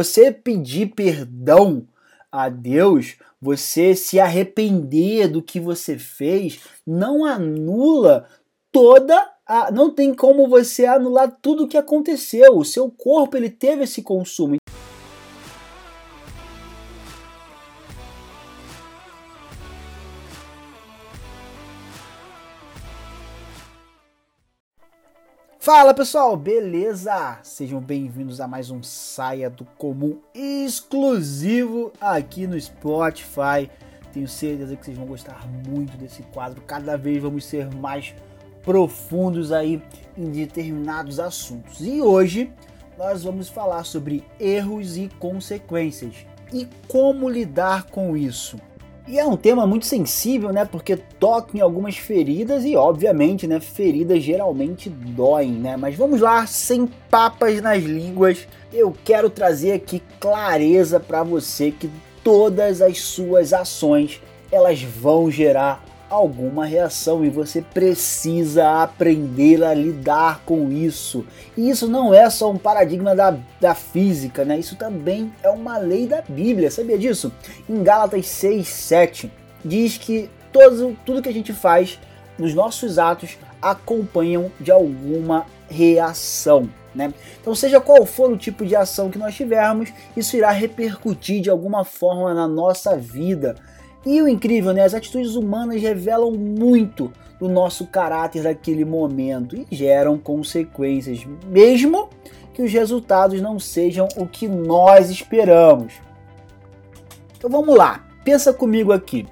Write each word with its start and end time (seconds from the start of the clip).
Você 0.00 0.32
pedir 0.32 0.94
perdão 0.94 1.86
a 2.32 2.48
Deus, 2.48 3.16
você 3.38 3.94
se 3.94 4.18
arrepender 4.18 5.28
do 5.28 5.42
que 5.42 5.60
você 5.60 5.98
fez, 5.98 6.58
não 6.86 7.22
anula 7.22 8.26
toda 8.72 9.30
a, 9.46 9.70
não 9.70 9.92
tem 9.92 10.14
como 10.14 10.48
você 10.48 10.86
anular 10.86 11.30
tudo 11.42 11.64
o 11.64 11.68
que 11.68 11.76
aconteceu. 11.76 12.56
O 12.56 12.64
seu 12.64 12.90
corpo 12.90 13.36
ele 13.36 13.50
teve 13.50 13.84
esse 13.84 14.00
consumo. 14.00 14.56
Fala 25.62 25.92
pessoal, 25.92 26.38
beleza? 26.38 27.38
Sejam 27.42 27.82
bem-vindos 27.82 28.40
a 28.40 28.48
mais 28.48 28.70
um 28.70 28.82
Saia 28.82 29.50
do 29.50 29.66
Comum 29.76 30.18
exclusivo 30.34 31.92
aqui 32.00 32.46
no 32.46 32.58
Spotify. 32.58 33.70
Tenho 34.10 34.26
certeza 34.26 34.74
que 34.74 34.86
vocês 34.86 34.96
vão 34.96 35.06
gostar 35.06 35.46
muito 35.68 35.98
desse 35.98 36.22
quadro. 36.22 36.62
Cada 36.62 36.96
vez 36.96 37.20
vamos 37.20 37.44
ser 37.44 37.70
mais 37.74 38.14
profundos 38.62 39.52
aí 39.52 39.82
em 40.16 40.30
determinados 40.30 41.20
assuntos. 41.20 41.82
E 41.82 42.00
hoje 42.00 42.50
nós 42.96 43.22
vamos 43.22 43.50
falar 43.50 43.84
sobre 43.84 44.24
erros 44.40 44.96
e 44.96 45.10
consequências 45.18 46.24
e 46.50 46.66
como 46.88 47.28
lidar 47.28 47.84
com 47.84 48.16
isso. 48.16 48.56
E 49.10 49.18
é 49.18 49.26
um 49.26 49.36
tema 49.36 49.66
muito 49.66 49.86
sensível, 49.86 50.52
né? 50.52 50.64
Porque 50.64 50.96
toca 50.96 51.58
em 51.58 51.60
algumas 51.60 51.96
feridas 51.96 52.64
e, 52.64 52.76
obviamente, 52.76 53.44
né? 53.44 53.58
Feridas 53.58 54.22
geralmente 54.22 54.88
doem, 54.88 55.50
né? 55.50 55.76
Mas 55.76 55.96
vamos 55.96 56.20
lá, 56.20 56.46
sem 56.46 56.86
papas 57.10 57.60
nas 57.60 57.82
línguas, 57.82 58.46
eu 58.72 58.94
quero 59.04 59.28
trazer 59.28 59.72
aqui 59.72 60.00
clareza 60.20 61.00
para 61.00 61.24
você 61.24 61.72
que 61.72 61.90
todas 62.22 62.80
as 62.80 63.00
suas 63.00 63.52
ações 63.52 64.22
elas 64.52 64.80
vão 64.80 65.28
gerar 65.28 65.84
alguma 66.10 66.66
reação 66.66 67.24
e 67.24 67.30
você 67.30 67.62
precisa 67.62 68.82
aprender 68.82 69.62
a 69.62 69.72
lidar 69.72 70.42
com 70.44 70.70
isso. 70.70 71.24
E 71.56 71.70
isso 71.70 71.86
não 71.86 72.12
é 72.12 72.28
só 72.28 72.50
um 72.50 72.58
paradigma 72.58 73.14
da, 73.14 73.38
da 73.60 73.74
física, 73.74 74.44
né? 74.44 74.58
Isso 74.58 74.74
também 74.74 75.32
é 75.42 75.48
uma 75.48 75.78
lei 75.78 76.08
da 76.08 76.20
Bíblia, 76.20 76.70
sabia 76.70 76.98
disso? 76.98 77.32
Em 77.68 77.82
Gálatas 77.82 78.26
6, 78.26 78.66
7, 78.66 79.32
diz 79.64 79.96
que 79.96 80.28
todo, 80.52 80.96
tudo 81.06 81.22
que 81.22 81.28
a 81.28 81.32
gente 81.32 81.52
faz 81.52 81.98
nos 82.36 82.54
nossos 82.54 82.98
atos 82.98 83.38
acompanham 83.62 84.50
de 84.58 84.72
alguma 84.72 85.46
reação. 85.68 86.68
Né? 86.92 87.14
Então, 87.40 87.54
seja 87.54 87.80
qual 87.80 88.04
for 88.04 88.32
o 88.32 88.36
tipo 88.36 88.66
de 88.66 88.74
ação 88.74 89.10
que 89.10 89.18
nós 89.18 89.36
tivermos, 89.36 89.92
isso 90.16 90.36
irá 90.36 90.50
repercutir 90.50 91.40
de 91.40 91.48
alguma 91.48 91.84
forma 91.84 92.34
na 92.34 92.48
nossa 92.48 92.96
vida. 92.96 93.54
E 94.04 94.20
o 94.22 94.28
incrível, 94.28 94.72
né? 94.72 94.82
As 94.82 94.94
atitudes 94.94 95.34
humanas 95.34 95.80
revelam 95.80 96.32
muito 96.32 97.12
do 97.38 97.48
nosso 97.48 97.86
caráter 97.86 98.42
daquele 98.42 98.84
momento 98.84 99.56
e 99.56 99.66
geram 99.74 100.18
consequências, 100.18 101.26
mesmo 101.46 102.08
que 102.52 102.62
os 102.62 102.72
resultados 102.72 103.40
não 103.40 103.58
sejam 103.58 104.08
o 104.16 104.26
que 104.26 104.46
nós 104.46 105.10
esperamos. 105.10 105.94
Então 107.36 107.48
vamos 107.48 107.76
lá, 107.76 108.06
pensa 108.24 108.52
comigo 108.52 108.92
aqui. 108.92 109.26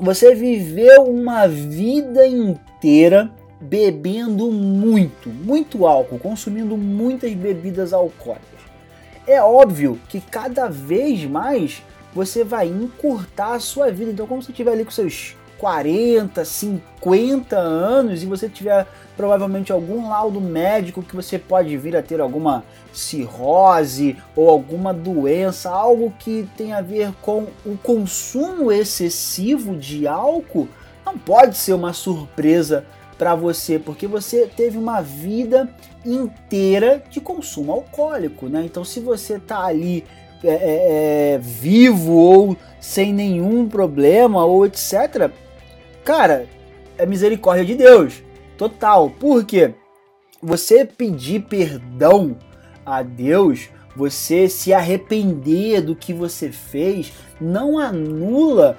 Você 0.00 0.34
viveu 0.34 1.04
uma 1.04 1.46
vida 1.46 2.26
inteira 2.26 3.30
bebendo 3.60 4.50
muito, 4.50 5.28
muito 5.28 5.86
álcool, 5.86 6.18
consumindo 6.18 6.76
muitas 6.76 7.32
bebidas 7.34 7.92
alcoólicas. 7.92 8.48
É 9.26 9.40
óbvio 9.40 10.00
que 10.08 10.20
cada 10.20 10.68
vez 10.68 11.24
mais 11.24 11.82
você 12.14 12.44
vai 12.44 12.68
encurtar 12.68 13.54
a 13.54 13.60
sua 13.60 13.90
vida. 13.90 14.10
Então, 14.10 14.26
como 14.26 14.42
você 14.42 14.50
estiver 14.50 14.72
ali 14.72 14.84
com 14.84 14.90
seus 14.90 15.36
40, 15.58 16.44
50 16.44 17.56
anos 17.56 18.22
e 18.22 18.26
você 18.26 18.48
tiver 18.48 18.84
provavelmente 19.16 19.70
algum 19.70 20.08
laudo 20.08 20.40
médico 20.40 21.04
que 21.04 21.14
você 21.14 21.38
pode 21.38 21.76
vir 21.76 21.96
a 21.96 22.02
ter 22.02 22.20
alguma 22.20 22.64
cirrose 22.92 24.16
ou 24.34 24.50
alguma 24.50 24.92
doença, 24.92 25.70
algo 25.70 26.12
que 26.18 26.48
tem 26.56 26.72
a 26.72 26.80
ver 26.80 27.12
com 27.22 27.46
o 27.64 27.78
consumo 27.80 28.72
excessivo 28.72 29.76
de 29.76 30.06
álcool, 30.06 30.68
não 31.06 31.16
pode 31.16 31.56
ser 31.56 31.74
uma 31.74 31.92
surpresa 31.92 32.84
para 33.16 33.36
você, 33.36 33.78
porque 33.78 34.08
você 34.08 34.48
teve 34.48 34.76
uma 34.76 35.00
vida 35.00 35.72
inteira 36.04 37.00
de 37.08 37.20
consumo 37.20 37.70
alcoólico, 37.70 38.48
né? 38.48 38.64
Então, 38.64 38.84
se 38.84 38.98
você 38.98 39.38
tá 39.38 39.64
ali 39.64 40.04
é, 40.44 40.48
é, 40.48 41.34
é, 41.34 41.38
vivo 41.38 42.12
ou 42.12 42.56
sem 42.80 43.12
nenhum 43.12 43.68
problema 43.68 44.44
ou 44.44 44.66
etc. 44.66 45.30
Cara, 46.04 46.46
é 46.98 47.06
misericórdia 47.06 47.64
de 47.64 47.74
Deus. 47.74 48.22
Total. 48.56 49.10
Porque 49.10 49.74
você 50.42 50.84
pedir 50.84 51.42
perdão 51.42 52.36
a 52.84 53.02
Deus, 53.02 53.68
você 53.94 54.48
se 54.48 54.72
arrepender 54.72 55.82
do 55.82 55.94
que 55.94 56.12
você 56.12 56.50
fez, 56.50 57.12
não 57.40 57.78
anula 57.78 58.76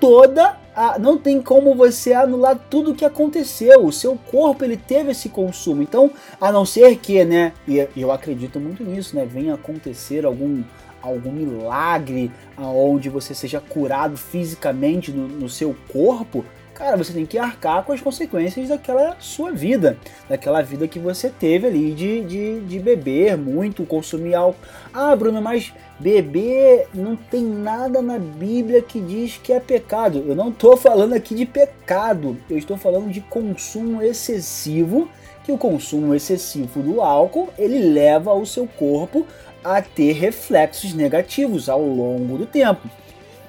toda 0.00 0.56
a, 0.74 0.98
não 0.98 1.16
tem 1.16 1.40
como 1.40 1.74
você 1.74 2.12
anular 2.12 2.58
tudo 2.70 2.90
o 2.90 2.94
que 2.94 3.04
aconteceu. 3.04 3.86
O 3.86 3.92
seu 3.92 4.16
corpo 4.30 4.62
ele 4.62 4.76
teve 4.76 5.12
esse 5.12 5.30
consumo. 5.30 5.82
Então, 5.82 6.10
a 6.38 6.52
não 6.52 6.66
ser 6.66 6.96
que, 6.96 7.24
né, 7.24 7.54
e 7.66 7.88
eu 7.96 8.12
acredito 8.12 8.60
muito 8.60 8.84
nisso, 8.84 9.16
né, 9.16 9.24
venha 9.24 9.54
acontecer 9.54 10.26
algum 10.26 10.62
algum 11.02 11.32
milagre 11.32 12.30
aonde 12.56 13.08
você 13.08 13.34
seja 13.34 13.60
curado 13.60 14.16
fisicamente 14.16 15.10
no, 15.12 15.28
no 15.28 15.48
seu 15.48 15.76
corpo, 15.88 16.44
cara, 16.76 16.96
você 16.96 17.12
tem 17.12 17.24
que 17.24 17.38
arcar 17.38 17.82
com 17.84 17.92
as 17.92 18.00
consequências 18.00 18.68
daquela 18.68 19.16
sua 19.18 19.50
vida, 19.50 19.96
daquela 20.28 20.60
vida 20.62 20.86
que 20.86 20.98
você 20.98 21.30
teve 21.30 21.66
ali 21.66 21.92
de, 21.92 22.22
de, 22.22 22.60
de 22.60 22.78
beber 22.78 23.36
muito, 23.36 23.84
consumir 23.84 24.34
álcool. 24.34 24.60
Ah, 24.92 25.16
Bruno, 25.16 25.40
mas 25.40 25.72
beber 25.98 26.86
não 26.92 27.16
tem 27.16 27.42
nada 27.42 28.02
na 28.02 28.18
Bíblia 28.18 28.82
que 28.82 29.00
diz 29.00 29.38
que 29.42 29.52
é 29.52 29.60
pecado. 29.60 30.22
Eu 30.26 30.36
não 30.36 30.50
estou 30.50 30.76
falando 30.76 31.14
aqui 31.14 31.34
de 31.34 31.46
pecado, 31.46 32.36
eu 32.48 32.58
estou 32.58 32.76
falando 32.76 33.10
de 33.10 33.22
consumo 33.22 34.02
excessivo, 34.02 35.08
que 35.46 35.52
o 35.52 35.56
consumo 35.56 36.12
excessivo 36.12 36.82
do 36.82 37.00
álcool, 37.00 37.48
ele 37.56 37.78
leva 37.78 38.34
o 38.34 38.44
seu 38.44 38.66
corpo 38.66 39.24
a 39.62 39.80
ter 39.80 40.12
reflexos 40.12 40.92
negativos 40.92 41.68
ao 41.68 41.80
longo 41.80 42.36
do 42.36 42.46
tempo. 42.46 42.90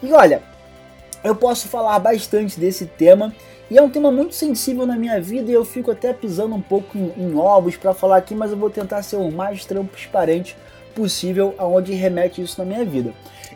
E 0.04 0.14
olha, 0.14 0.44
eu 1.24 1.36
posso 1.36 1.68
falar 1.68 1.98
bastante 1.98 2.60
desse 2.60 2.86
tema 2.86 3.34
e 3.70 3.80
é 3.80 3.82
um 3.82 3.90
tema 3.90 4.12
muito 4.12 4.36
sensível 4.36 4.86
na 4.86 4.96
minha 4.96 5.20
vida 5.20 5.50
e 5.50 5.56
eu 5.56 5.66
fico 5.66 5.90
até 5.90 6.14
pisando 6.14 6.54
um 6.54 6.62
pouco 6.62 6.96
em, 6.96 7.12
em 7.18 7.36
ovos 7.36 7.76
para 7.76 7.96
falar 7.96 8.18
aqui, 8.18 8.36
mas 8.36 8.52
eu 8.52 8.58
vou 8.58 8.70
tentar 8.70 9.02
ser 9.02 9.16
o 9.16 9.32
mais 9.32 9.66
transparente 9.66 10.56
possível 10.94 11.56
aonde 11.58 11.94
remete 11.94 12.44
isso 12.44 12.60
na 12.60 12.66
minha 12.66 12.86
vida. 12.86 13.12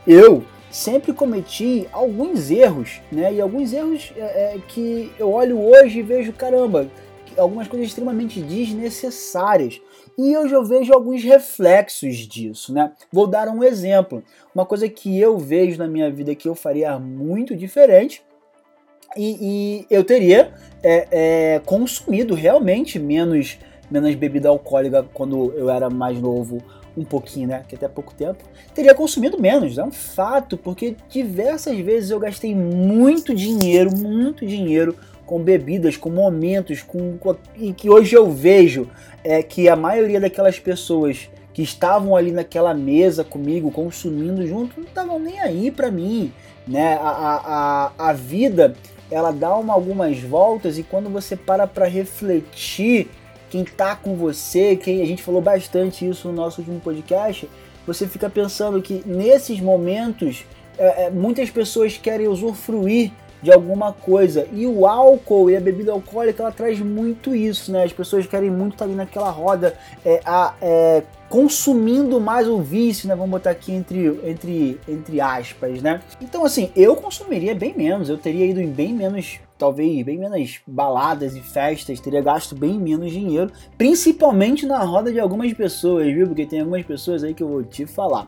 Eu 0.07 0.43
sempre 0.71 1.13
cometi 1.13 1.87
alguns 1.91 2.49
erros, 2.49 3.01
né? 3.11 3.31
E 3.33 3.39
alguns 3.39 3.71
erros 3.71 4.11
é, 4.17 4.21
é, 4.55 4.59
que 4.67 5.11
eu 5.19 5.31
olho 5.31 5.61
hoje 5.61 5.99
e 5.99 6.03
vejo, 6.03 6.33
caramba, 6.33 6.87
algumas 7.37 7.67
coisas 7.67 7.87
extremamente 7.87 8.41
desnecessárias. 8.41 9.81
E 10.17 10.33
eu 10.33 10.63
vejo 10.65 10.93
alguns 10.93 11.23
reflexos 11.23 12.17
disso, 12.17 12.73
né? 12.73 12.91
Vou 13.11 13.27
dar 13.27 13.47
um 13.47 13.63
exemplo. 13.63 14.23
Uma 14.53 14.65
coisa 14.65 14.87
que 14.89 15.19
eu 15.19 15.37
vejo 15.37 15.77
na 15.77 15.87
minha 15.87 16.11
vida 16.11 16.35
que 16.35 16.47
eu 16.47 16.55
faria 16.55 16.99
muito 16.99 17.55
diferente 17.55 18.21
e, 19.15 19.37
e 19.41 19.87
eu 19.89 20.03
teria 20.03 20.53
é, 20.83 21.07
é, 21.11 21.61
consumido 21.65 22.33
realmente 22.33 22.99
menos, 22.99 23.57
menos 23.89 24.13
bebida 24.15 24.49
alcoólica 24.49 25.05
quando 25.13 25.53
eu 25.55 25.69
era 25.69 25.89
mais 25.89 26.19
novo 26.19 26.61
um 26.95 27.05
pouquinho, 27.05 27.47
né? 27.47 27.63
Que 27.67 27.75
até 27.75 27.87
pouco 27.87 28.13
tempo, 28.13 28.43
teria 28.73 28.93
consumido 28.93 29.39
menos. 29.39 29.77
É 29.77 29.83
um 29.83 29.91
fato, 29.91 30.57
porque 30.57 30.95
diversas 31.09 31.77
vezes 31.79 32.11
eu 32.11 32.19
gastei 32.19 32.53
muito 32.53 33.33
dinheiro, 33.33 33.95
muito 33.95 34.45
dinheiro 34.45 34.95
com 35.31 35.39
bebidas, 35.39 35.95
com 35.95 36.09
momentos, 36.09 36.83
com, 36.83 37.17
com 37.17 37.33
e 37.55 37.71
que 37.71 37.89
hoje 37.89 38.13
eu 38.13 38.29
vejo 38.29 38.89
é 39.23 39.41
que 39.41 39.69
a 39.69 39.77
maioria 39.77 40.19
daquelas 40.19 40.59
pessoas 40.59 41.29
que 41.53 41.61
estavam 41.61 42.17
ali 42.17 42.33
naquela 42.33 42.73
mesa 42.73 43.23
comigo, 43.23 43.71
consumindo 43.71 44.45
junto, 44.45 44.77
não 44.77 44.85
estavam 44.85 45.17
nem 45.19 45.39
aí 45.39 45.71
para 45.71 45.89
mim, 45.89 46.33
né? 46.67 46.99
A, 47.01 47.91
a, 47.97 48.09
a 48.09 48.11
vida 48.11 48.75
ela 49.09 49.31
dá 49.31 49.55
uma, 49.55 49.73
algumas 49.73 50.19
voltas 50.19 50.77
e 50.77 50.83
quando 50.83 51.09
você 51.09 51.37
para 51.37 51.65
para 51.65 51.87
refletir 51.87 53.09
quem 53.49 53.63
tá 53.63 53.95
com 53.95 54.17
você, 54.17 54.75
quem 54.75 55.01
a 55.01 55.05
gente 55.05 55.23
falou 55.23 55.41
bastante 55.41 56.05
isso 56.05 56.27
no 56.27 56.33
nosso 56.33 56.59
último 56.59 56.81
podcast, 56.81 57.49
você 57.87 58.05
fica 58.05 58.29
pensando 58.29 58.81
que 58.81 59.01
nesses 59.05 59.61
momentos 59.61 60.43
é, 60.77 61.05
é, 61.05 61.09
muitas 61.09 61.49
pessoas 61.49 61.97
querem 61.97 62.27
usufruir 62.27 63.13
de 63.41 63.51
alguma 63.51 63.91
coisa. 63.91 64.47
E 64.51 64.65
o 64.67 64.85
álcool 64.85 65.49
e 65.49 65.57
a 65.57 65.61
bebida 65.61 65.91
alcoólica 65.91 66.43
ela 66.43 66.51
traz 66.51 66.79
muito 66.79 67.35
isso, 67.35 67.71
né? 67.71 67.83
As 67.83 67.93
pessoas 67.93 68.27
querem 68.27 68.49
muito 68.49 68.73
estar 68.73 68.85
ali 68.85 68.95
naquela 68.95 69.29
roda, 69.29 69.75
é, 70.05 70.21
a, 70.25 70.53
é, 70.61 71.03
consumindo 71.29 72.19
mais 72.19 72.47
o 72.47 72.61
vício, 72.61 73.07
né? 73.07 73.15
Vamos 73.15 73.31
botar 73.31 73.51
aqui 73.51 73.71
entre, 73.71 74.07
entre, 74.23 74.79
entre 74.87 75.21
aspas, 75.21 75.81
né? 75.81 76.01
Então, 76.21 76.45
assim, 76.45 76.69
eu 76.75 76.95
consumiria 76.95 77.55
bem 77.55 77.73
menos, 77.75 78.09
eu 78.09 78.17
teria 78.17 78.45
ido 78.45 78.61
em 78.61 78.69
bem 78.69 78.93
menos, 78.93 79.39
talvez, 79.57 80.03
bem 80.05 80.17
menos 80.17 80.59
baladas 80.67 81.35
e 81.35 81.41
festas, 81.41 81.99
teria 81.99 82.21
gasto 82.21 82.55
bem 82.55 82.77
menos 82.77 83.11
dinheiro, 83.11 83.51
principalmente 83.77 84.65
na 84.65 84.83
roda 84.83 85.11
de 85.11 85.19
algumas 85.19 85.51
pessoas, 85.53 86.05
viu? 86.07 86.27
Porque 86.27 86.45
tem 86.45 86.59
algumas 86.59 86.85
pessoas 86.85 87.23
aí 87.23 87.33
que 87.33 87.41
eu 87.41 87.47
vou 87.47 87.63
te 87.63 87.85
falar. 87.85 88.27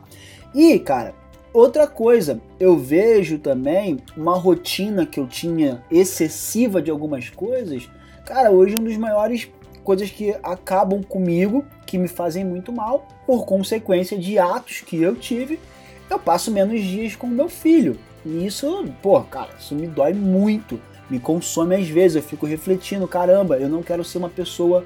E, 0.54 0.78
cara, 0.78 1.14
outra 1.54 1.86
coisa, 1.86 2.40
eu 2.58 2.76
vejo 2.76 3.38
também 3.38 3.98
uma 4.16 4.36
rotina 4.36 5.06
que 5.06 5.18
eu 5.18 5.26
tinha 5.26 5.82
excessiva 5.90 6.82
de 6.82 6.90
algumas 6.90 7.30
coisas. 7.30 7.88
Cara, 8.26 8.50
hoje 8.50 8.76
um 8.76 8.82
dos 8.82 8.96
maiores 8.96 9.48
coisas 9.84 10.10
que 10.10 10.34
acabam 10.42 11.02
comigo, 11.02 11.64
que 11.86 11.96
me 11.96 12.08
fazem 12.08 12.44
muito 12.44 12.72
mal, 12.72 13.06
por 13.26 13.46
consequência 13.46 14.18
de 14.18 14.38
atos 14.38 14.80
que 14.80 15.00
eu 15.00 15.14
tive, 15.14 15.60
eu 16.10 16.18
passo 16.18 16.50
menos 16.50 16.82
dias 16.82 17.14
com 17.14 17.26
meu 17.26 17.48
filho. 17.48 17.98
E 18.26 18.46
isso, 18.46 18.86
pô, 19.00 19.20
cara, 19.22 19.50
isso 19.58 19.74
me 19.74 19.86
dói 19.86 20.12
muito, 20.12 20.80
me 21.08 21.20
consome 21.20 21.76
às 21.76 21.88
vezes. 21.88 22.16
Eu 22.16 22.22
fico 22.22 22.46
refletindo, 22.46 23.06
caramba, 23.06 23.58
eu 23.58 23.68
não 23.68 23.82
quero 23.82 24.02
ser 24.02 24.18
uma 24.18 24.28
pessoa 24.28 24.84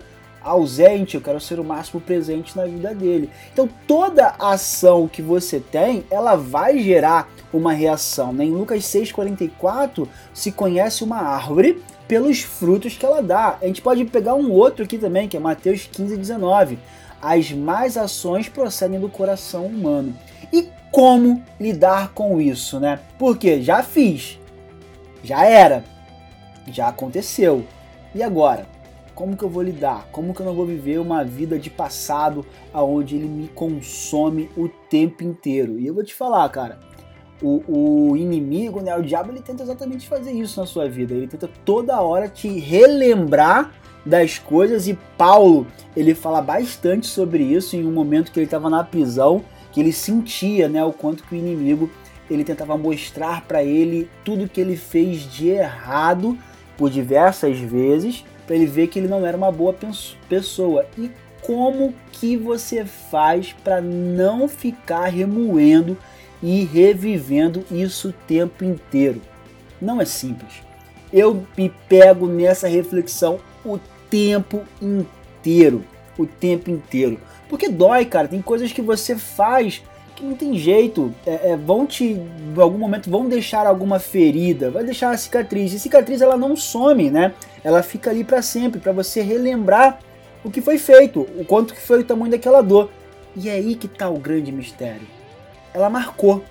ausente, 0.48 1.14
eu 1.14 1.20
quero 1.20 1.40
ser 1.40 1.60
o 1.60 1.64
máximo 1.64 2.00
presente 2.00 2.56
na 2.56 2.64
vida 2.64 2.94
dele. 2.94 3.30
Então 3.52 3.68
toda 3.86 4.34
ação 4.38 5.08
que 5.08 5.22
você 5.22 5.60
tem, 5.60 6.04
ela 6.10 6.36
vai 6.36 6.78
gerar 6.78 7.28
uma 7.52 7.72
reação. 7.72 8.32
Né? 8.32 8.44
Em 8.44 8.50
Lucas 8.50 8.84
6,44 8.84 10.08
se 10.32 10.52
conhece 10.52 11.04
uma 11.04 11.18
árvore 11.18 11.82
pelos 12.06 12.40
frutos 12.40 12.96
que 12.96 13.04
ela 13.04 13.22
dá. 13.22 13.58
A 13.60 13.66
gente 13.66 13.82
pode 13.82 14.04
pegar 14.06 14.34
um 14.34 14.50
outro 14.50 14.84
aqui 14.84 14.98
também, 14.98 15.28
que 15.28 15.36
é 15.36 15.40
Mateus 15.40 15.88
15, 15.90 16.16
19. 16.16 16.78
As 17.20 17.52
más 17.52 17.96
ações 17.96 18.48
procedem 18.48 18.98
do 18.98 19.08
coração 19.08 19.66
humano. 19.66 20.16
E 20.52 20.68
como 20.90 21.42
lidar 21.60 22.12
com 22.14 22.40
isso, 22.40 22.80
né? 22.80 23.00
Porque 23.18 23.60
já 23.60 23.82
fiz, 23.82 24.38
já 25.22 25.44
era, 25.44 25.84
já 26.66 26.88
aconteceu. 26.88 27.64
E 28.14 28.22
agora? 28.22 28.66
Como 29.18 29.36
que 29.36 29.42
eu 29.42 29.48
vou 29.48 29.64
lidar? 29.64 30.06
Como 30.12 30.32
que 30.32 30.38
eu 30.38 30.46
não 30.46 30.54
vou 30.54 30.64
viver 30.64 31.00
uma 31.00 31.24
vida 31.24 31.58
de 31.58 31.68
passado 31.68 32.46
aonde 32.72 33.16
ele 33.16 33.26
me 33.26 33.48
consome 33.48 34.48
o 34.56 34.68
tempo 34.68 35.24
inteiro? 35.24 35.76
E 35.76 35.88
eu 35.88 35.92
vou 35.92 36.04
te 36.04 36.14
falar, 36.14 36.48
cara, 36.50 36.78
o, 37.42 37.64
o, 37.66 38.16
inimigo, 38.16 38.80
né, 38.80 38.96
o 38.96 39.02
diabo, 39.02 39.32
ele 39.32 39.42
tenta 39.42 39.64
exatamente 39.64 40.06
fazer 40.06 40.30
isso 40.30 40.60
na 40.60 40.66
sua 40.66 40.88
vida. 40.88 41.14
Ele 41.14 41.26
tenta 41.26 41.50
toda 41.64 42.00
hora 42.00 42.28
te 42.28 42.46
relembrar 42.60 43.72
das 44.06 44.38
coisas 44.38 44.86
e 44.86 44.96
Paulo, 45.16 45.66
ele 45.96 46.14
fala 46.14 46.40
bastante 46.40 47.08
sobre 47.08 47.42
isso 47.42 47.74
em 47.74 47.84
um 47.84 47.90
momento 47.90 48.30
que 48.30 48.38
ele 48.38 48.46
estava 48.46 48.70
na 48.70 48.84
prisão, 48.84 49.42
que 49.72 49.80
ele 49.80 49.92
sentia, 49.92 50.68
né, 50.68 50.84
o 50.84 50.92
quanto 50.92 51.24
que 51.24 51.34
o 51.34 51.36
inimigo 51.36 51.90
ele 52.30 52.44
tentava 52.44 52.78
mostrar 52.78 53.44
para 53.48 53.64
ele 53.64 54.08
tudo 54.24 54.48
que 54.48 54.60
ele 54.60 54.76
fez 54.76 55.22
de 55.22 55.48
errado 55.48 56.38
por 56.76 56.88
diversas 56.88 57.58
vezes, 57.58 58.24
para 58.48 58.56
ele 58.56 58.66
ver 58.66 58.88
que 58.88 58.98
ele 58.98 59.06
não 59.06 59.26
era 59.26 59.36
uma 59.36 59.52
boa 59.52 59.76
pessoa. 60.26 60.86
E 60.96 61.10
como 61.42 61.94
que 62.10 62.34
você 62.34 62.82
faz 62.86 63.54
para 63.62 63.78
não 63.82 64.48
ficar 64.48 65.04
remoendo 65.04 65.96
e 66.42 66.64
revivendo 66.64 67.62
isso 67.70 68.08
o 68.08 68.12
tempo 68.12 68.64
inteiro. 68.64 69.20
Não 69.80 70.00
é 70.00 70.06
simples. 70.06 70.62
Eu 71.12 71.46
me 71.56 71.70
pego 71.88 72.26
nessa 72.26 72.66
reflexão 72.66 73.38
o 73.64 73.78
tempo 74.08 74.62
inteiro. 74.80 75.84
O 76.16 76.24
tempo 76.26 76.70
inteiro. 76.70 77.20
Porque 77.50 77.68
dói, 77.68 78.06
cara. 78.06 78.28
Tem 78.28 78.40
coisas 78.40 78.72
que 78.72 78.80
você 78.82 79.14
faz 79.14 79.82
que 80.18 80.26
não 80.26 80.34
tem 80.34 80.56
jeito. 80.56 81.14
É, 81.26 81.50
é, 81.52 81.56
vão 81.56 81.86
te, 81.86 82.04
em 82.04 82.60
algum 82.60 82.78
momento, 82.78 83.10
vão 83.10 83.28
deixar 83.28 83.66
alguma 83.66 83.98
ferida, 83.98 84.70
vai 84.70 84.84
deixar 84.84 85.08
uma 85.08 85.16
cicatriz. 85.16 85.72
E 85.72 85.78
cicatriz 85.78 86.20
ela 86.20 86.36
não 86.36 86.56
some, 86.56 87.10
né? 87.10 87.34
Ela 87.64 87.82
fica 87.82 88.10
ali 88.10 88.24
para 88.24 88.42
sempre, 88.42 88.80
para 88.80 88.92
você 88.92 89.22
relembrar 89.22 89.98
o 90.44 90.50
que 90.50 90.60
foi 90.60 90.78
feito, 90.78 91.20
o 91.38 91.44
quanto 91.44 91.74
que 91.74 91.80
foi 91.80 92.00
o 92.00 92.04
tamanho 92.04 92.30
daquela 92.30 92.62
dor. 92.62 92.90
E 93.36 93.48
é 93.48 93.52
aí 93.52 93.74
que 93.74 93.88
tá 93.88 94.08
o 94.08 94.18
grande 94.18 94.52
mistério 94.52 95.18
ela 95.72 95.88
marcou. 95.90 96.44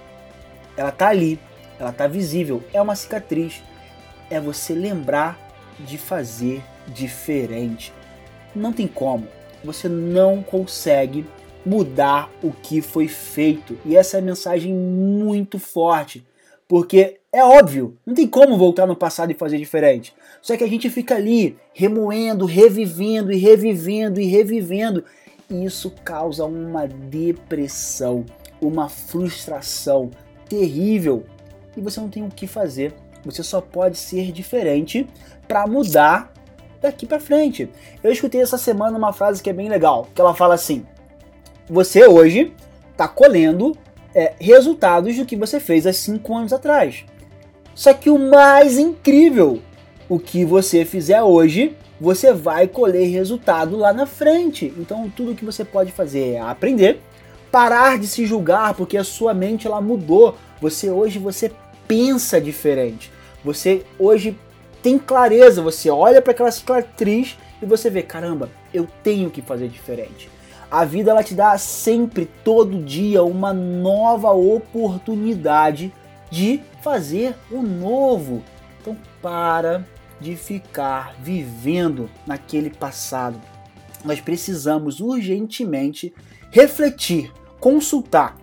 Ela 0.76 0.92
tá 0.92 1.10
ali, 1.10 1.40
ela 1.80 1.92
tá 1.92 2.08
visível, 2.08 2.64
é 2.74 2.82
uma 2.82 2.96
cicatriz. 2.96 3.62
É 4.30 4.40
você 4.40 4.74
lembrar 4.74 5.38
de 5.80 5.98
fazer 5.98 6.64
diferente. 6.88 7.94
Não 8.56 8.74
tem 8.74 8.88
como. 8.88 9.28
Você 9.64 9.88
não 9.88 10.42
consegue 10.42 11.26
mudar 11.68 12.32
o 12.42 12.52
que 12.52 12.82
foi 12.82 13.08
feito. 13.08 13.78
E 13.86 13.96
essa 13.96 14.18
é 14.18 14.20
a 14.20 14.24
mensagem 14.24 14.74
muito 14.74 15.60
forte, 15.60 16.26
porque 16.68 17.20
é 17.32 17.44
óbvio, 17.44 17.98
não 18.06 18.14
tem 18.14 18.28
como 18.28 18.58
voltar 18.58 18.86
no 18.86 18.96
passado 18.96 19.32
e 19.32 19.36
fazer 19.36 19.58
diferente. 19.58 20.14
Só 20.42 20.56
que 20.56 20.64
a 20.64 20.68
gente 20.68 20.90
fica 20.90 21.16
ali 21.16 21.58
remoendo, 21.74 22.46
revivendo 22.46 23.32
e 23.32 23.38
revivendo 23.38 24.20
e 24.20 24.26
revivendo, 24.26 25.04
e 25.50 25.66
isso 25.66 25.92
causa 26.04 26.46
uma 26.46 26.88
depressão 26.88 28.26
uma 28.62 28.90
frustração 28.90 30.10
terrível 30.50 31.24
e 31.76 31.82
você 31.82 32.00
não 32.00 32.10
tem 32.10 32.26
o 32.26 32.30
que 32.30 32.48
fazer. 32.48 32.94
Você 33.24 33.44
só 33.44 33.62
pode 33.62 33.98
ser 33.98 34.32
diferente 34.32 35.08
para 35.48 35.68
mudar 35.68 36.32
daqui 36.82 37.06
para 37.06 37.20
frente. 37.20 37.70
Eu 38.04 38.12
escutei 38.12 38.42
essa 38.42 38.58
semana 38.58 38.98
uma 38.98 39.14
frase 39.14 39.44
que 39.44 39.50
é 39.50 39.54
bem 39.54 39.70
legal, 39.70 40.08
que 40.14 40.22
ela 40.22 40.34
fala 40.34 40.56
assim: 40.56 40.86
você 41.70 42.08
hoje 42.08 42.54
está 42.92 43.08
colhendo 43.08 43.78
é, 44.14 44.34
resultados 44.40 45.16
do 45.16 45.26
que 45.26 45.36
você 45.36 45.60
fez 45.60 45.86
há 45.86 45.94
cinco 45.94 46.36
anos 46.36 46.54
atrás. 46.54 47.06
Só 47.76 47.94
que 47.94 48.10
o 48.10 48.18
mais 48.18 48.78
incrível, 48.78 49.62
o 50.10 50.18
que 50.18 50.44
você 50.44 50.84
fizer 50.84 51.22
hoje, 51.22 51.76
você 52.00 52.34
vai 52.34 52.68
colher 52.68 53.08
resultado 53.10 53.76
lá 53.76 53.94
na 53.94 54.06
frente. 54.06 54.74
Então 54.78 55.12
tudo 55.16 55.36
que 55.36 55.46
você 55.46 55.64
pode 55.64 55.92
fazer 55.92 56.34
é 56.34 56.40
aprender 56.40 57.00
parar 57.52 57.98
de 57.98 58.08
se 58.08 58.26
julgar 58.26 58.74
porque 58.74 58.98
a 58.98 59.04
sua 59.04 59.34
mente 59.34 59.68
ela 59.68 59.82
mudou. 59.82 60.36
Você 60.62 60.90
hoje 60.90 61.20
você 61.20 61.52
pensa 61.88 62.40
diferente. 62.40 63.12
Você 63.44 63.84
hoje 63.98 64.38
tem 64.82 64.98
clareza, 64.98 65.62
você 65.62 65.90
olha 65.90 66.22
para 66.22 66.32
aquela 66.32 66.52
cicatriz 66.52 67.38
e 67.62 67.66
você 67.66 67.90
vê, 67.90 68.02
caramba, 68.02 68.50
eu 68.74 68.88
tenho 69.04 69.30
que 69.30 69.42
fazer 69.42 69.68
diferente. 69.68 70.30
A 70.70 70.84
vida 70.84 71.12
ela 71.12 71.24
te 71.24 71.34
dá 71.34 71.58
sempre 71.58 72.26
todo 72.44 72.84
dia 72.84 73.24
uma 73.24 73.54
nova 73.54 74.32
oportunidade 74.32 75.94
de 76.30 76.62
fazer 76.82 77.36
o 77.50 77.62
novo. 77.62 78.44
Então 78.82 78.98
para 79.22 79.86
de 80.20 80.36
ficar 80.36 81.16
vivendo 81.22 82.10
naquele 82.26 82.70
passado. 82.70 83.40
Nós 84.04 84.20
precisamos 84.20 85.00
urgentemente 85.00 86.14
refletir, 86.52 87.32
consultar. 87.60 88.36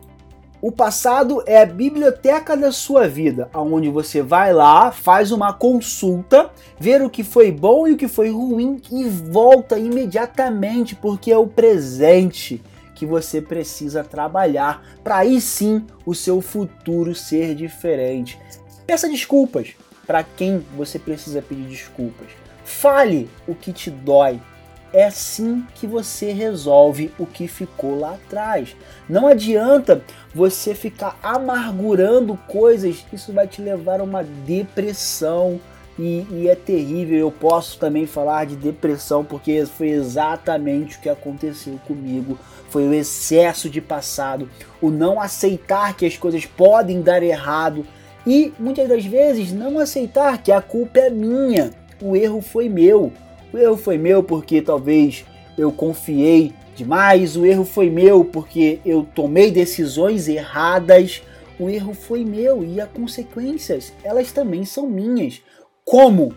O 0.66 0.72
passado 0.72 1.42
é 1.44 1.60
a 1.60 1.66
biblioteca 1.66 2.56
da 2.56 2.72
sua 2.72 3.06
vida, 3.06 3.50
onde 3.52 3.90
você 3.90 4.22
vai 4.22 4.50
lá, 4.50 4.90
faz 4.90 5.30
uma 5.30 5.52
consulta, 5.52 6.50
ver 6.80 7.02
o 7.02 7.10
que 7.10 7.22
foi 7.22 7.52
bom 7.52 7.86
e 7.86 7.92
o 7.92 7.98
que 7.98 8.08
foi 8.08 8.30
ruim 8.30 8.80
e 8.90 9.04
volta 9.04 9.78
imediatamente, 9.78 10.96
porque 10.96 11.30
é 11.30 11.36
o 11.36 11.46
presente 11.46 12.62
que 12.94 13.04
você 13.04 13.42
precisa 13.42 14.02
trabalhar 14.02 14.82
para 15.04 15.18
aí 15.18 15.38
sim 15.38 15.84
o 16.06 16.14
seu 16.14 16.40
futuro 16.40 17.14
ser 17.14 17.54
diferente. 17.54 18.40
Peça 18.86 19.06
desculpas 19.06 19.74
para 20.06 20.22
quem 20.22 20.64
você 20.74 20.98
precisa 20.98 21.42
pedir 21.42 21.68
desculpas. 21.68 22.28
Fale 22.64 23.28
o 23.46 23.54
que 23.54 23.70
te 23.70 23.90
dói, 23.90 24.40
é 24.94 25.04
assim 25.04 25.66
que 25.74 25.88
você 25.88 26.30
resolve 26.30 27.12
o 27.18 27.26
que 27.26 27.48
ficou 27.48 27.98
lá 27.98 28.14
atrás. 28.14 28.76
Não 29.08 29.26
adianta 29.26 30.00
você 30.32 30.72
ficar 30.72 31.18
amargurando 31.20 32.38
coisas, 32.46 33.04
isso 33.12 33.32
vai 33.32 33.48
te 33.48 33.60
levar 33.60 33.98
a 34.00 34.04
uma 34.04 34.22
depressão. 34.22 35.60
E, 35.96 36.26
e, 36.30 36.48
é 36.48 36.56
terrível. 36.56 37.16
Eu 37.18 37.30
posso 37.30 37.78
também 37.78 38.04
falar 38.04 38.46
de 38.46 38.56
depressão 38.56 39.24
porque 39.24 39.64
foi 39.66 39.90
exatamente 39.90 40.96
o 40.96 41.00
que 41.00 41.08
aconteceu 41.08 41.78
comigo. 41.86 42.36
Foi 42.68 42.88
o 42.88 42.94
excesso 42.94 43.70
de 43.70 43.80
passado, 43.80 44.48
o 44.80 44.90
não 44.90 45.20
aceitar 45.20 45.96
que 45.96 46.04
as 46.04 46.16
coisas 46.16 46.46
podem 46.46 47.00
dar 47.00 47.22
errado 47.22 47.86
e 48.26 48.52
muitas 48.58 48.88
das 48.88 49.04
vezes 49.04 49.52
não 49.52 49.78
aceitar 49.78 50.42
que 50.42 50.50
a 50.50 50.60
culpa 50.60 50.98
é 50.98 51.10
minha, 51.10 51.70
o 52.00 52.16
erro 52.16 52.40
foi 52.40 52.68
meu. 52.68 53.12
O 53.54 53.56
erro 53.56 53.76
foi 53.76 53.96
meu 53.96 54.20
porque 54.20 54.60
talvez 54.60 55.24
eu 55.56 55.70
confiei 55.70 56.52
demais, 56.74 57.36
o 57.36 57.46
erro 57.46 57.64
foi 57.64 57.88
meu 57.88 58.24
porque 58.24 58.80
eu 58.84 59.06
tomei 59.14 59.52
decisões 59.52 60.26
erradas. 60.26 61.22
O 61.56 61.70
erro 61.70 61.94
foi 61.94 62.24
meu 62.24 62.64
e 62.64 62.80
as 62.80 62.90
consequências, 62.90 63.92
elas 64.02 64.32
também 64.32 64.64
são 64.64 64.88
minhas. 64.88 65.40
Como 65.84 66.34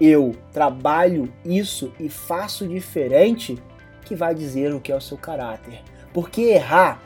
eu 0.00 0.34
trabalho 0.54 1.30
isso 1.44 1.92
e 2.00 2.08
faço 2.08 2.66
diferente, 2.66 3.62
que 4.06 4.14
vai 4.14 4.34
dizer 4.34 4.72
o 4.72 4.80
que 4.80 4.90
é 4.90 4.96
o 4.96 5.02
seu 5.02 5.18
caráter. 5.18 5.82
Porque 6.14 6.40
errar, 6.44 7.02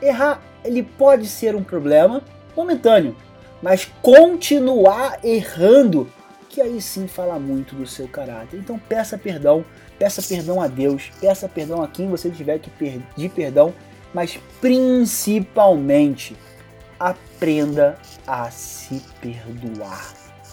errar, 0.00 0.42
ele 0.64 0.82
pode 0.82 1.26
ser 1.26 1.54
um 1.54 1.62
problema 1.62 2.22
momentâneo, 2.56 3.14
mas 3.60 3.84
continuar 4.00 5.22
errando, 5.22 6.08
que 6.52 6.60
aí 6.60 6.82
sim 6.82 7.08
fala 7.08 7.38
muito 7.38 7.74
do 7.74 7.86
seu 7.86 8.06
caráter. 8.06 8.58
Então 8.58 8.78
peça 8.78 9.16
perdão, 9.16 9.64
peça 9.98 10.22
perdão 10.22 10.60
a 10.60 10.68
Deus, 10.68 11.10
peça 11.18 11.48
perdão 11.48 11.82
a 11.82 11.88
quem 11.88 12.10
você 12.10 12.28
tiver 12.28 12.58
que 12.58 12.68
pedir 12.68 13.30
perdão, 13.30 13.72
mas 14.12 14.38
principalmente 14.60 16.36
aprenda 17.00 17.98
a 18.26 18.50
se 18.50 19.02
perdoar. 19.20 20.12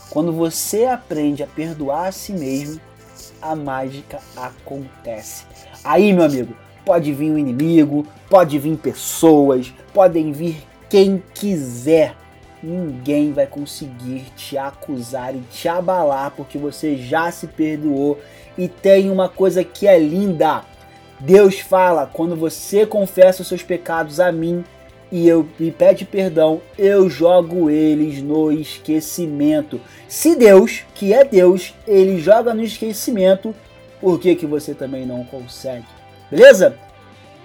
Quando 0.09 0.31
você 0.31 0.85
aprende 0.85 1.43
a 1.43 1.47
perdoar 1.47 2.07
a 2.07 2.11
si 2.13 2.31
mesmo, 2.31 2.79
a 3.41 3.53
mágica 3.53 4.19
acontece. 4.35 5.43
Aí, 5.83 6.13
meu 6.13 6.23
amigo, 6.23 6.55
pode 6.85 7.13
vir 7.13 7.29
um 7.29 7.37
inimigo, 7.37 8.07
pode 8.29 8.57
vir 8.57 8.77
pessoas, 8.77 9.73
podem 9.93 10.31
vir 10.31 10.65
quem 10.89 11.21
quiser. 11.33 12.15
Ninguém 12.61 13.31
vai 13.31 13.47
conseguir 13.47 14.25
te 14.35 14.57
acusar 14.57 15.35
e 15.35 15.39
te 15.51 15.67
abalar 15.67 16.31
porque 16.35 16.57
você 16.57 16.97
já 16.97 17.31
se 17.31 17.47
perdoou. 17.47 18.19
E 18.57 18.67
tem 18.67 19.09
uma 19.09 19.29
coisa 19.29 19.63
que 19.63 19.87
é 19.87 19.97
linda. 19.97 20.63
Deus 21.19 21.59
fala: 21.59 22.09
quando 22.11 22.35
você 22.35 22.85
confessa 22.85 23.41
os 23.41 23.47
seus 23.47 23.63
pecados 23.63 24.19
a 24.19 24.31
mim, 24.31 24.63
e 25.11 25.27
eu 25.27 25.47
me 25.57 25.71
pede 25.71 26.05
perdão, 26.05 26.61
eu 26.77 27.09
jogo 27.09 27.69
eles 27.69 28.21
no 28.21 28.51
esquecimento. 28.51 29.79
Se 30.07 30.35
Deus, 30.35 30.83
que 30.93 31.13
é 31.13 31.23
Deus, 31.23 31.73
ele 31.87 32.19
joga 32.19 32.53
no 32.53 32.61
esquecimento, 32.61 33.55
por 33.99 34.19
que, 34.19 34.35
que 34.35 34.45
você 34.45 34.73
também 34.73 35.05
não 35.05 35.23
consegue? 35.23 35.85
Beleza? 36.29 36.77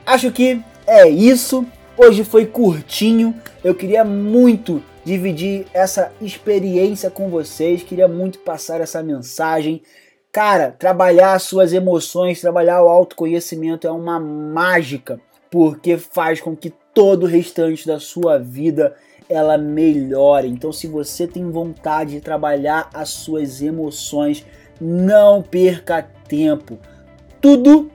Acho 0.04 0.30
que 0.30 0.60
é 0.86 1.08
isso. 1.08 1.64
Hoje 1.96 2.22
foi 2.22 2.44
curtinho. 2.44 3.34
Eu 3.62 3.74
queria 3.74 4.04
muito 4.04 4.82
dividir 5.04 5.66
essa 5.74 6.12
experiência 6.20 7.10
com 7.10 7.28
vocês, 7.28 7.82
queria 7.82 8.08
muito 8.08 8.38
passar 8.38 8.80
essa 8.80 9.02
mensagem. 9.02 9.82
Cara, 10.32 10.74
trabalhar 10.76 11.38
suas 11.38 11.72
emoções, 11.72 12.40
trabalhar 12.40 12.82
o 12.82 12.88
autoconhecimento 12.88 13.86
é 13.86 13.90
uma 13.90 14.18
mágica, 14.18 15.20
porque 15.50 15.96
faz 15.96 16.40
com 16.40 16.56
que 16.56 16.72
todo 16.92 17.24
o 17.24 17.28
restante 17.28 17.86
da 17.86 18.00
sua 18.00 18.38
vida 18.38 18.94
ela 19.28 19.56
melhore. 19.56 20.48
Então, 20.48 20.72
se 20.72 20.86
você 20.86 21.26
tem 21.26 21.50
vontade 21.50 22.12
de 22.12 22.20
trabalhar 22.20 22.90
as 22.92 23.10
suas 23.10 23.62
emoções, 23.62 24.44
não 24.80 25.42
perca 25.42 26.02
tempo. 26.26 26.78
Tudo 27.40 27.90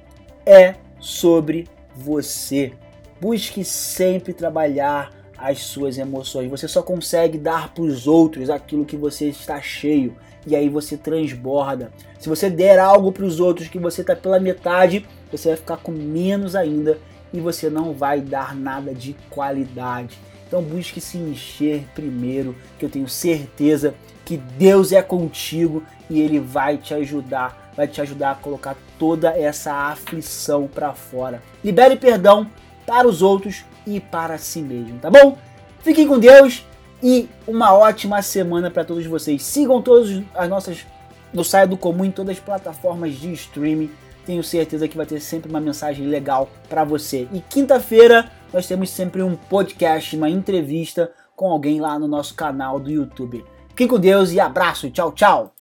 é 0.46 0.76
sobre 1.00 1.68
você. 1.96 2.72
Busque 3.20 3.64
sempre 3.66 4.34
trabalhar 4.34 5.19
as 5.42 5.60
suas 5.60 5.98
emoções. 5.98 6.50
Você 6.50 6.68
só 6.68 6.82
consegue 6.82 7.38
dar 7.38 7.74
para 7.74 7.84
os 7.84 8.08
outros 8.08 8.50
aquilo 8.50 8.86
que 8.86 8.98
você 8.98 9.26
está 9.26 9.62
cheio 9.62 10.16
e 10.46 10.56
aí 10.56 10.70
você 10.70 10.98
transborda. 10.98 11.92
Se 12.20 12.30
você 12.30 12.50
der 12.50 12.80
algo 12.80 13.12
para 13.12 13.26
os 13.26 13.40
outros 13.40 13.68
que 13.68 13.80
você 13.80 14.02
está 14.02 14.16
pela 14.16 14.40
metade, 14.40 15.06
você 15.32 15.50
vai 15.50 15.58
ficar 15.58 15.78
com 15.78 15.92
menos 15.92 16.56
ainda 16.56 16.98
e 17.32 17.40
você 17.40 17.70
não 17.70 17.94
vai 17.94 18.22
dar 18.22 18.56
nada 18.56 18.94
de 18.94 19.16
qualidade. 19.30 20.18
Então 20.48 20.64
busque 20.64 21.00
se 21.00 21.18
encher 21.18 21.86
primeiro, 21.94 22.56
que 22.78 22.86
eu 22.86 22.90
tenho 22.90 23.08
certeza 23.08 23.94
que 24.26 24.38
Deus 24.38 24.92
é 24.92 25.02
contigo 25.02 25.84
e 26.10 26.20
ele 26.20 26.40
vai 26.40 26.78
te 26.78 26.94
ajudar, 26.94 27.72
vai 27.76 27.88
te 27.88 28.02
ajudar 28.02 28.32
a 28.32 28.36
colocar 28.36 28.76
toda 28.98 29.30
essa 29.30 29.74
aflição 29.74 30.68
para 30.68 30.94
fora. 30.94 31.42
Libere 31.64 31.96
perdão 31.96 32.48
para 32.86 33.08
os 33.08 33.22
outros 33.22 33.64
e 33.96 34.00
para 34.00 34.38
si 34.38 34.62
mesmo, 34.62 35.00
tá 35.00 35.10
bom? 35.10 35.38
Fiquem 35.82 36.08
com 36.08 36.20
Deus 36.20 36.66
e 37.02 37.30
uma 37.48 37.74
ótima 37.74 38.22
semana 38.22 38.70
para 38.70 38.86
todos 38.86 39.06
vocês. 39.06 39.44
Sigam 39.44 39.82
todas 39.82 40.22
as 40.36 40.50
nossas 40.50 40.86
no 41.34 41.44
Saia 41.44 41.68
do 41.68 41.78
Comum 41.78 42.06
em 42.06 42.12
todas 42.12 42.38
as 42.38 42.44
plataformas 42.44 43.14
de 43.16 43.32
streaming 43.34 43.90
tenho 44.30 44.44
certeza 44.44 44.88
que 44.88 44.96
vai 44.96 45.08
ter 45.08 45.20
sempre 45.20 45.50
uma 45.50 45.60
mensagem 45.60 46.06
legal 46.06 46.48
para 46.70 46.84
você. 46.84 47.28
E 47.34 47.42
quinta-feira 47.42 48.32
nós 48.54 48.68
temos 48.68 48.92
sempre 48.92 49.24
um 49.24 49.36
podcast, 49.36 50.16
uma 50.16 50.30
entrevista 50.30 51.12
com 51.36 51.50
alguém 51.50 51.82
lá 51.82 51.98
no 51.98 52.08
nosso 52.08 52.36
canal 52.36 52.80
do 52.80 52.92
YouTube. 52.92 53.44
Fiquem 53.70 53.88
com 53.88 54.00
Deus 54.00 54.32
e 54.32 54.40
abraço, 54.40 54.92
tchau, 54.92 55.12
tchau! 55.14 55.56